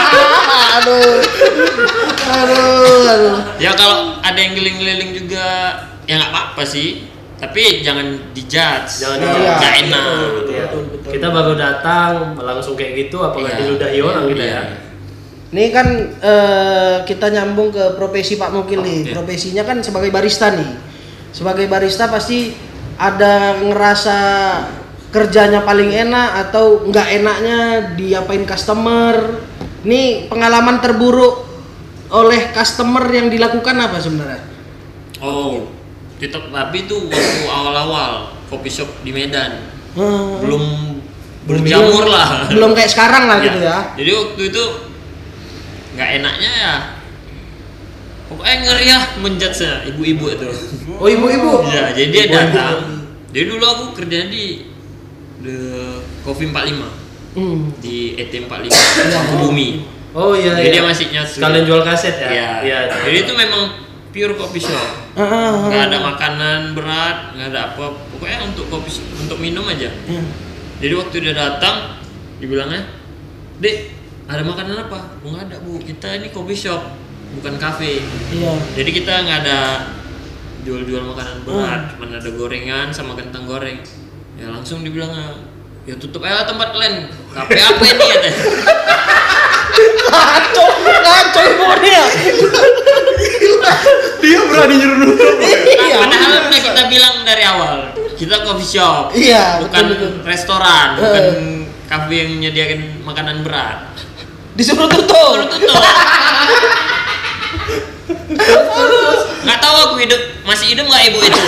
[0.82, 1.14] aduh.
[2.26, 3.36] Aduh, aduh.
[3.58, 5.46] Ya kalau ada yang keliling-keliling juga
[6.04, 7.06] ya nggak apa-apa sih.
[7.38, 9.02] Tapi jangan dijudge.
[9.02, 9.26] Jangan Iya.
[9.28, 9.58] dijudge.
[9.58, 10.06] Nggak enak.
[10.44, 10.64] Iya.
[10.66, 11.12] Betul, betul.
[11.14, 13.58] Kita baru datang langsung kayak gitu apakah Iya.
[13.60, 14.58] diludahi orang gitu Iya.
[14.58, 14.62] ya.
[15.52, 15.88] Ini kan
[16.24, 19.00] eh, kita nyambung ke profesi Pak Mukil nih.
[19.04, 19.12] Oke.
[19.12, 20.70] Profesinya kan sebagai barista nih.
[21.36, 22.56] Sebagai barista pasti
[22.96, 24.18] ada ngerasa
[25.12, 27.60] kerjanya paling enak atau nggak enaknya
[28.00, 29.44] diapain customer.
[29.84, 31.44] Nih pengalaman terburuk
[32.12, 34.44] oleh customer yang dilakukan apa sebenarnya?
[35.20, 35.68] Oh,
[36.16, 40.40] tetap tapi itu waktu awal-awal kopi shop di Medan Hmm.
[40.40, 40.64] belum
[41.44, 42.48] berjamur lah.
[42.48, 43.92] Belum kayak sekarang lah gitu ya.
[44.00, 44.64] Jadi waktu itu
[45.94, 46.76] nggak enaknya ya.
[48.28, 50.48] Pokoknya ngeri ya menjudge ibu-ibu itu.
[50.96, 51.68] Oh ibu-ibu.
[51.68, 52.36] Iya, jadi dia Ibu-ibu.
[52.40, 52.78] datang.
[53.32, 54.44] Jadi dulu aku kerja di
[55.42, 55.58] The
[56.24, 57.00] Coffee 45
[57.32, 57.72] Hmm.
[57.80, 59.88] di ET 45 Bumi.
[60.12, 60.74] Oh iya Jadi iya.
[60.76, 61.40] dia masih nyatu.
[61.40, 62.28] Sekalian jual kaset ya.
[62.28, 62.50] Iya.
[62.64, 62.80] Iya.
[63.08, 63.64] Jadi itu memang
[64.12, 64.88] pure coffee shop.
[65.16, 65.52] Ah, ah, ah.
[65.72, 67.84] Nggak ada makanan berat, nggak ada apa.
[68.12, 69.88] Pokoknya untuk kopi untuk minum aja.
[70.08, 70.28] Hmm.
[70.84, 71.96] Jadi waktu dia datang,
[72.44, 72.84] dibilangnya,
[73.64, 73.78] Dek,
[74.32, 75.00] ada makanan apa?
[75.22, 76.82] Nggak ada bu, kita ini coffee shop,
[77.36, 78.00] bukan cafe.
[78.30, 78.54] Iya.
[78.74, 79.60] Jadi kita nggak ada
[80.62, 81.90] jual-jual makanan berat, Hmm.
[81.98, 83.82] cuma ada gorengan sama kentang goreng.
[84.36, 85.12] Ya langsung dibilang,
[85.84, 87.10] ya tutup aja tempat kalian.
[87.32, 88.32] Kafe apa ini katanya?
[90.12, 92.04] Ngaco, ngaco ibunya.
[94.22, 95.36] Dia berani nyuruh nutup.
[95.42, 95.98] Iya.
[95.98, 97.78] Padahal udah kita bilang dari awal,
[98.14, 100.24] kita coffee shop, Iya, bukan betul, betul.
[100.28, 101.26] restoran, bukan
[101.90, 103.91] kafe yang menyediakan makanan berat.
[104.56, 105.32] Disuruh tutup.
[105.38, 105.84] Baru tutup.
[109.42, 111.42] Nggak tahu aku hidup masih hidup nggak ibu itu?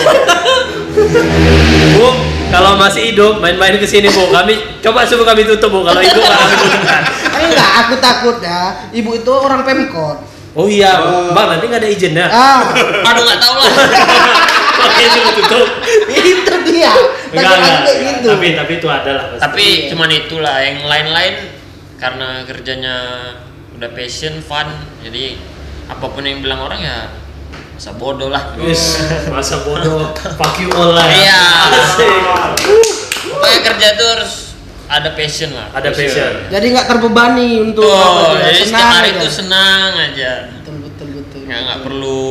[1.98, 2.08] Bu,
[2.50, 4.34] kalau masih hidup main-main ke sini Bu.
[4.34, 7.02] Kami coba suruh kami tutup Bu kalau ibu nggak kami tutupkan.
[7.34, 8.90] Enggak, aku takut ya.
[8.92, 10.18] Ibu itu orang Pemkot.
[10.54, 11.34] Oh iya, Oh.
[11.34, 12.26] Bang nanti nggak ada izinnya.
[12.30, 12.62] Ah,
[13.10, 13.70] Aduh nggak tahu lah.
[14.90, 15.68] Oke, suruh tutup.
[16.10, 16.94] itu dia.
[17.34, 17.82] Enggak, enggak.
[17.94, 18.28] gitu.
[18.36, 19.26] Tapi tapi itu ada lah.
[19.34, 19.42] pasti.
[19.42, 21.34] Tapi cuman itulah yang lain-lain
[22.04, 22.96] karena kerjanya
[23.80, 24.68] udah passion, fun,
[25.00, 25.40] jadi
[25.88, 27.08] apa pun yang bilang orang ya
[27.80, 28.60] masa bodoh lah.
[28.60, 29.00] Wis,
[29.32, 31.08] masa bodoh, fuck you all lah.
[31.08, 31.44] Iya.
[31.80, 32.12] Asik.
[33.32, 34.34] Pokoknya kerja tuh harus
[34.92, 35.72] ada passion lah.
[35.72, 36.52] Ada passion.
[36.52, 38.52] Jadi nggak terbebani untuk juga.
[38.52, 39.16] jadi setiap Senang hari aja.
[39.16, 40.32] itu senang aja.
[40.60, 41.40] Betul betul betul.
[41.48, 42.24] Ya nggak perlu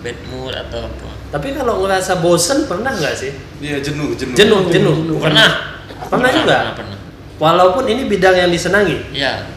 [0.00, 1.10] bad mood atau apa.
[1.28, 3.36] Tapi kalau ngerasa bosen pernah nggak sih?
[3.60, 4.32] Dia jenuh, jenuh.
[4.32, 5.20] Jenuh, jenuh.
[5.20, 5.76] Pernah.
[6.08, 6.56] Pernah juga?
[6.56, 6.93] Pernah, pernah.
[7.34, 9.10] Walaupun ini bidang yang disenangi.
[9.10, 9.50] Iya.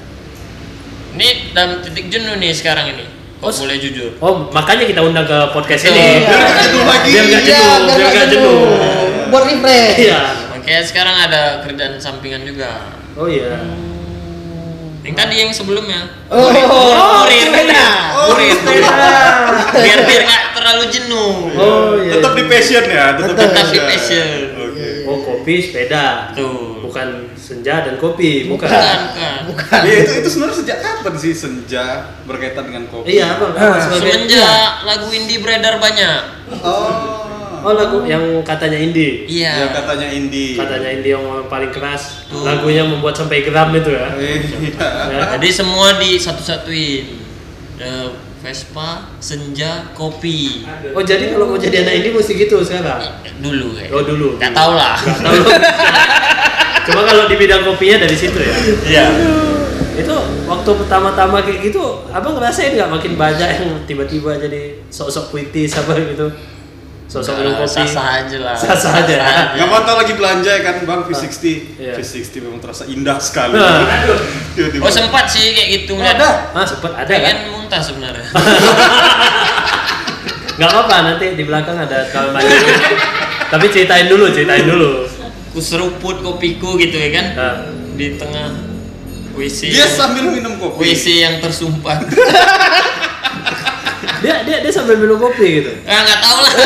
[1.14, 3.06] Ini dalam titik jenuh nih sekarang ini.
[3.38, 4.10] Kok Oh, boleh jujur?
[4.18, 6.26] Oh, makanya kita undang ke podcast ini.
[6.26, 7.10] Biar nggak jenuh lagi.
[7.14, 8.60] Biar nggak Iya, jenuh, biar nggak jenuh.
[9.30, 9.98] Buat refresh.
[10.02, 10.20] Iya.
[10.58, 12.98] Makanya sekarang ada kerjaan sampingan juga.
[13.14, 13.62] Oh iya.
[15.06, 16.02] Yang tadi yang sebelumnya.
[16.34, 17.46] Oh, Kurir.
[17.46, 17.86] sepeda.
[18.26, 18.58] Kurir.
[19.78, 21.34] Biar biar nggak terlalu jenuh.
[21.54, 22.12] Oh iya.
[22.18, 23.86] Tetap di passion ya, tetap di Tetap Tetap di passion.
[23.86, 24.66] passion.
[24.66, 24.88] Oke.
[25.06, 26.34] Oh kopi sepeda.
[26.34, 26.82] Tuh.
[26.84, 27.08] Bukan
[27.48, 28.68] senja dan kopi, bukan.
[28.68, 29.80] Bukan, bukan.
[29.88, 31.86] Iya itu itu sebenarnya sejak kapan sih senja
[32.28, 33.16] berkaitan dengan kopi?
[33.16, 33.56] Iya, Bang.
[33.56, 33.88] Ah.
[33.88, 36.22] Semenjak lagu indie beredar banyak.
[36.60, 37.24] Oh.
[37.64, 39.24] Oh lagu yang katanya indie.
[39.32, 39.64] Iya.
[39.64, 40.60] Yang katanya indie.
[40.60, 42.28] Katanya indie yang paling keras.
[42.28, 42.44] Tuh.
[42.44, 44.12] Lagunya membuat sampai geram itu ya.
[44.12, 44.88] Iya.
[45.08, 45.22] Ya.
[45.40, 47.06] Jadi semua di satu-satuin.
[47.80, 48.08] Eh,
[48.38, 50.68] Vespa, senja, kopi.
[50.94, 53.24] Oh jadi kalau mau jadi anak indie mesti gitu sekarang.
[53.40, 53.90] Dulu kayak.
[53.96, 54.38] Oh dulu.
[54.38, 55.00] Gak tau lah.
[56.88, 58.56] Cuma kalau di bidang kopinya dari situ ya.
[58.88, 59.06] Iya.
[59.98, 60.16] Itu
[60.48, 65.98] waktu pertama-tama kayak gitu, abang ngerasain nggak makin banyak yang tiba-tiba jadi sok-sok puitis apa
[66.00, 66.32] gitu?
[67.08, 67.88] Sok-sok minum kopi.
[67.88, 68.56] Sah-sah aja lah.
[68.56, 69.16] Sah-sah aja.
[69.56, 71.44] Nggak mau tahu lagi belanja ya kan bang V60
[71.80, 71.94] Iya.
[71.96, 73.88] V60 memang terasa indah sekali Nah.
[74.54, 74.84] Tiba-tiba.
[74.84, 76.20] Oh sempat sih kayak gitu ngeliat.
[76.20, 77.16] ada Ah sempet ada kan?
[77.24, 78.28] Pengen muntah sebenarnya.
[80.58, 82.36] Nggak apa-apa nanti di belakang ada kalau.
[83.48, 85.07] Tapi ceritain dulu, ceritain dulu.
[85.58, 87.26] Ku seruput kopiku gitu ya kan.
[87.34, 87.56] Nah,
[87.98, 88.54] Di tengah
[89.34, 89.74] WC.
[89.74, 92.06] dia sambil minum kopi WC yang tersumpat.
[94.22, 95.74] dia dia dia sambil minum kopi gitu.
[95.90, 96.54] Ah nggak tahu lah.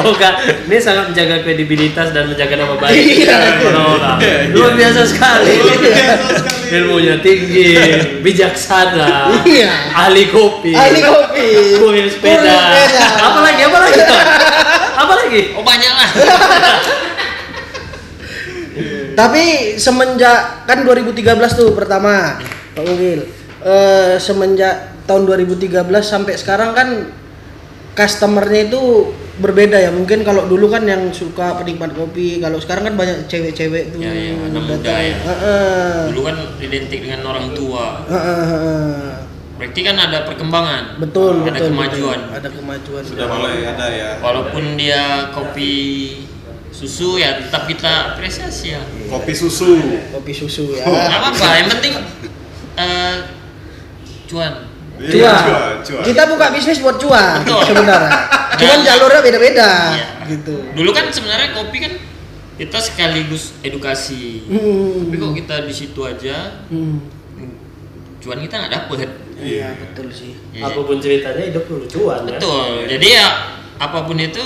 [0.00, 0.32] Oh enggak,
[0.64, 3.36] ini sangat menjaga kredibilitas dan menjaga nama baik Iya.
[3.58, 4.16] orang-orang.
[4.16, 4.54] Iya, iya.
[4.56, 5.60] Luar biasa sekali.
[5.60, 6.68] Luar biasa sekali.
[6.72, 7.68] Ilmunya tinggi,
[8.24, 9.68] bijaksana, Iya.
[9.92, 11.48] ahli kopi, Ahli kopi.
[11.76, 12.38] kurir sepeda.
[12.38, 13.06] Kurir sepeda.
[13.18, 13.60] Apa lagi?
[13.66, 14.00] Apa lagi?
[14.00, 14.24] Pak?
[15.04, 15.40] Apa lagi?
[15.58, 16.08] Oh banyak lah.
[19.20, 22.40] Tapi semenjak kan 2013 tuh pertama
[22.72, 23.28] Pak Mungil.
[23.60, 26.88] Eh, semenjak tahun 2013 sampai sekarang kan
[27.92, 29.92] customernya itu berbeda ya.
[29.92, 34.00] Mungkin kalau dulu kan yang suka penikmat kopi, kalau sekarang kan banyak cewek-cewek tuh.
[34.00, 35.04] Ya, ya, anak muda datang.
[35.04, 35.16] ya.
[35.28, 35.96] Heeh.
[36.16, 38.08] Dulu kan identik dengan orang tua.
[38.08, 39.12] Heeh, heeh.
[39.60, 40.96] Berarti kan ada perkembangan.
[40.96, 42.18] Betul, Ada betul, kemajuan.
[42.24, 42.36] betul.
[42.40, 43.02] Ada kemajuan.
[43.04, 44.10] Sudah mulai ada ya.
[44.24, 45.72] Walaupun dia kopi
[46.70, 48.82] susu ya tetap kita apresiasi ya.
[49.06, 49.78] Kopi susu.
[50.10, 50.84] Kopi susu ya.
[50.84, 51.92] Nggak apa-apa, yang penting
[52.74, 53.16] eh,
[54.26, 54.52] cuan.
[55.00, 55.40] Iya, Cuan.
[55.40, 56.02] cuan, cuan.
[56.04, 57.60] Kita buka bisnis buat cuan Betul.
[57.66, 58.12] sebenarnya.
[58.52, 60.08] Cuman Dan- jalurnya beda-beda Iya.
[60.28, 60.54] gitu.
[60.70, 61.92] Dulu kan sebenarnya kopi kan
[62.54, 64.44] kita sekaligus edukasi.
[64.44, 65.08] Hmm.
[65.08, 67.00] Tapi kok kita di situ aja Hmm.
[68.20, 69.08] cuan kita nggak dapet.
[69.40, 70.36] Iya, betul sih.
[70.52, 72.36] Ya, Apa pun ceritanya hidup dulu cuan ya.
[72.36, 72.84] Betul.
[72.86, 73.26] Jadi ya
[73.80, 74.44] apa pun itu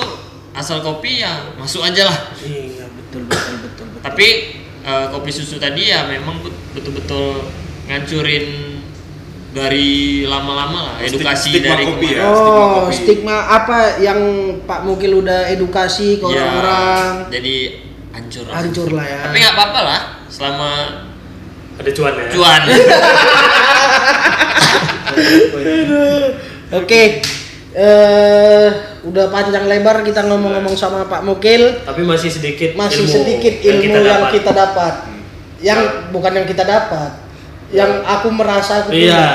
[0.55, 2.19] asal kopi ya masuk aja lah.
[2.38, 4.01] Iya, betul betul betul betul.
[4.01, 4.27] Tapi
[4.81, 7.43] eh, kopi susu tadi ya memang bet- betul-betul
[7.85, 8.47] ngancurin
[9.51, 9.90] dari
[10.25, 12.19] lama-lama lah Stig- edukasi stigma dari kopi kemarin.
[12.19, 12.27] ya.
[12.27, 12.95] Oh, stigma kopi.
[12.97, 14.21] stigma apa yang
[14.61, 17.31] Pak Mukil udah edukasi ke Ya, orang-orang?
[17.31, 17.57] jadi
[18.11, 18.45] hancur.
[18.45, 18.55] lah.
[18.57, 19.19] Hancur lah ya.
[19.25, 20.71] Tapi nggak apa-apa lah selama
[21.75, 22.27] Ada cuan ya.
[22.31, 22.62] cuan.
[26.75, 27.03] Oke.
[27.75, 28.69] Eh,
[29.05, 31.85] udah panjang lebar kita ngomong-ngomong sama Pak Mukil.
[31.85, 34.31] Tapi masih sedikit Masih ilmu sedikit yang ilmu kita yang dapat.
[34.33, 34.95] kita dapat.
[35.61, 37.11] Yang bukan yang kita dapat.
[37.69, 39.03] Yang aku merasa aku punya.
[39.03, 39.27] Iya.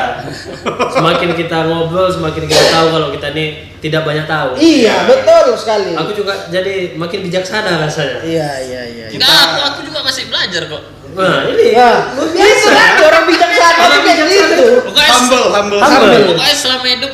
[0.95, 3.45] Semakin kita ngobrol, semakin kita tahu kalau kita ini
[3.77, 4.55] tidak banyak tahu.
[4.55, 5.91] Iya, betul sekali.
[5.93, 8.23] Aku juga jadi makin bijaksana rasanya.
[8.23, 9.05] Iya, iya, iya.
[9.11, 10.83] Enggak, aku, aku juga masih belajar kok.
[11.09, 11.91] Nah, ini Ya,
[12.37, 14.65] itu kan orang bijaksana tuh kayak gitu.
[14.87, 15.81] Humble, humble, Humble.
[15.83, 16.23] humble.
[16.31, 17.11] pokoknya selama hidup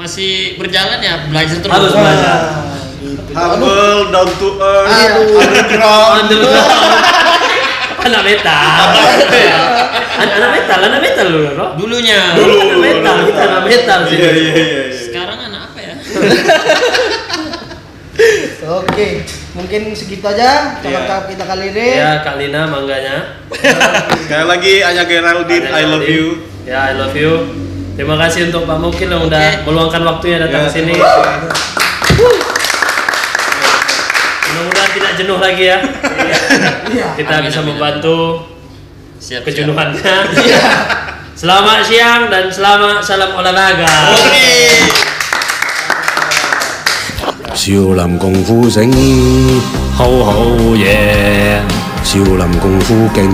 [0.00, 1.76] masih berjalan ya belajar terus.
[1.76, 2.40] Harus belajar.
[3.30, 5.44] Humble, down to earth, Aduh.
[5.44, 6.24] underground.
[6.24, 6.72] Underground.
[8.00, 8.64] anak metal.
[10.20, 11.70] An- anak metal, anak metal lu kok.
[11.76, 12.32] Dulunya.
[12.32, 14.16] Dulu anak metal, kita anak metal sih.
[14.16, 14.64] Iya, iya, iya.
[14.64, 14.84] iya.
[14.96, 15.94] Sekarang anak apa ya?
[18.80, 19.24] Oke,
[19.56, 21.88] mungkin segitu aja cakap-cakap kita kali ini.
[22.00, 23.40] Ya, Kak Lina mangganya.
[24.24, 26.26] Sekali lagi Anya Geraldine, I love you.
[26.64, 27.68] Ya, I love you.
[27.95, 29.63] Terima kasih untuk Pak Mukil yang udah Oke.
[29.63, 30.93] meluangkan waktunya datang Ya, ke sini.
[30.99, 31.51] terima kasih.
[34.45, 35.77] Mudah-mudahan tidak jenuh lagi ya.
[36.91, 37.07] Iya.
[37.19, 38.17] Kita Amin, bisa amin, membantu
[39.19, 39.41] Siap.
[39.47, 40.15] kejenuhannya.
[41.35, 43.91] Selamat siang dan selamat salam olahraga.
[44.11, 44.47] Oke.
[47.55, 48.91] 少林功夫醒，
[49.95, 50.43] 好好
[50.75, 51.57] 嘢，
[52.03, 53.31] 少林功夫劲，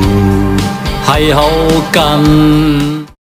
[1.06, 1.50] 系好
[1.92, 3.02] 劲。